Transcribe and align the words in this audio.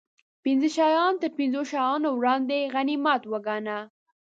پنځه 0.43 0.69
شیان 0.77 1.13
تر 1.21 1.29
پنځو 1.37 1.61
شیانو 1.71 2.09
وړاندې 2.13 2.69
غنیمت 2.73 3.21
و 3.27 3.33
ګڼه 3.47 3.79